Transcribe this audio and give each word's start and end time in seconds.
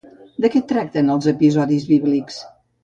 De 0.45 0.49
què 0.55 0.61
tracten 0.71 1.13
els 1.17 1.31
episodis 1.35 1.87
bíblics? 1.95 2.45